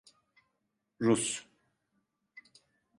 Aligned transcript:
Rus. 0.99 1.27